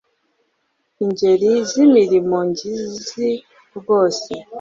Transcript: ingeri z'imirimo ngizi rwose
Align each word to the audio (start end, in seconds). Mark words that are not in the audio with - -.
ingeri 1.03 1.51
z'imirimo 1.69 2.37
ngizi 2.49 3.29
rwose 3.77 4.31